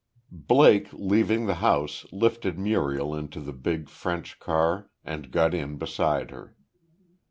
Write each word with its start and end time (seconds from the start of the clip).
Blake, 0.47 0.87
leaving 0.93 1.45
the 1.45 1.53
house, 1.61 2.07
lifted 2.11 2.57
Muriel 2.57 3.13
into 3.15 3.39
the 3.39 3.53
big, 3.53 3.87
French 3.87 4.39
car 4.39 4.89
and 5.05 5.29
got 5.29 5.53
in 5.53 5.77
beside 5.77 6.31
her. 6.31 6.55